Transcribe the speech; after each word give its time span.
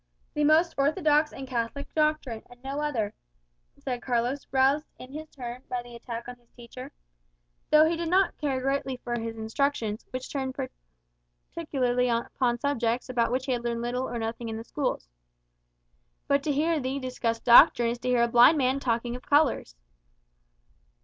"The 0.33 0.43
most 0.43 0.73
orthodox 0.79 1.31
and 1.31 1.47
Catholic 1.47 1.93
doctrine, 1.93 2.41
and 2.49 2.59
no 2.63 2.79
other," 2.81 3.13
said 3.77 4.01
Carlos, 4.01 4.47
roused, 4.51 4.87
in 4.97 5.11
his 5.13 5.29
turn, 5.29 5.61
by 5.69 5.83
the 5.83 5.95
attack 5.95 6.23
upon 6.23 6.39
his 6.39 6.49
teacher; 6.55 6.91
though 7.69 7.87
he 7.87 7.95
did 7.95 8.09
not 8.09 8.35
greatly 8.39 8.97
care 8.97 9.03
for 9.03 9.19
his 9.21 9.37
instructions, 9.37 10.03
which 10.09 10.31
turned 10.31 10.57
principally 11.53 12.09
upon 12.09 12.57
subjects 12.59 13.09
about 13.09 13.31
which 13.31 13.45
he 13.45 13.51
had 13.51 13.63
learned 13.63 13.83
little 13.83 14.09
or 14.09 14.17
nothing 14.17 14.49
in 14.49 14.57
the 14.57 14.63
schools. 14.63 15.07
"But 16.27 16.41
to 16.45 16.51
hear 16.51 16.79
thee 16.79 16.97
discuss 16.97 17.39
doctrine 17.39 17.89
is 17.89 17.99
to 17.99 18.09
hear 18.09 18.23
a 18.23 18.27
blind 18.27 18.57
man 18.57 18.79
talking 18.79 19.15
of 19.15 19.21
colours." 19.21 19.75